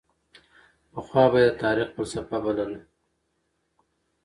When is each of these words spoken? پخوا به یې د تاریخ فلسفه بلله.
پخوا 0.91 1.23
به 1.31 1.39
یې 1.43 1.49
د 1.53 1.57
تاریخ 1.63 1.87
فلسفه 1.95 2.37
بلله. 2.43 2.79